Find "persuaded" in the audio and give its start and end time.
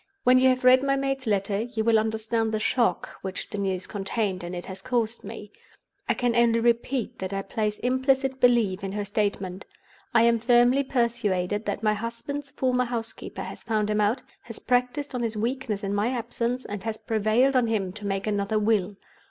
10.83-11.65